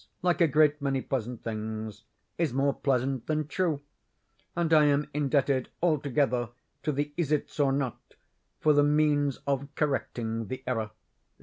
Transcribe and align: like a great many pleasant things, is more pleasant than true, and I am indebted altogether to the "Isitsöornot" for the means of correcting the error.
like 0.23 0.41
a 0.41 0.47
great 0.47 0.81
many 0.81 0.99
pleasant 0.99 1.43
things, 1.43 2.05
is 2.39 2.51
more 2.55 2.73
pleasant 2.73 3.27
than 3.27 3.47
true, 3.47 3.81
and 4.55 4.73
I 4.73 4.85
am 4.85 5.07
indebted 5.13 5.69
altogether 5.79 6.49
to 6.81 6.91
the 6.91 7.13
"Isitsöornot" 7.19 7.97
for 8.59 8.73
the 8.73 8.81
means 8.83 9.37
of 9.45 9.67
correcting 9.75 10.47
the 10.47 10.63
error. 10.65 10.89